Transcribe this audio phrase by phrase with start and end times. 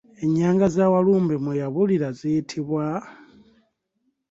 [0.23, 2.83] Ennyanga za Walumbe mwe yabulira ziyitibwa?